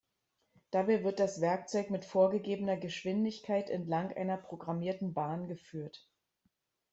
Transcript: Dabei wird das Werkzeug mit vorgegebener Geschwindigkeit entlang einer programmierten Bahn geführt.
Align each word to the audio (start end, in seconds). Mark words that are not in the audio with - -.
Dabei 0.71 1.03
wird 1.03 1.19
das 1.19 1.41
Werkzeug 1.41 1.91
mit 1.91 2.05
vorgegebener 2.05 2.75
Geschwindigkeit 2.75 3.69
entlang 3.69 4.11
einer 4.11 4.35
programmierten 4.37 5.13
Bahn 5.13 5.47
geführt. 5.47 6.09